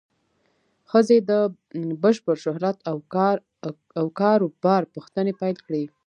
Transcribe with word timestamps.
ښځې 0.91 1.17
د 1.29 1.31
بشپړ 2.03 2.35
شهرت 2.45 2.77
او 3.99 4.07
کار 4.19 4.39
و 4.43 4.47
بار 4.63 4.83
پوښتنې 4.93 5.33
پیل 5.41 5.57
کړې. 5.65 5.83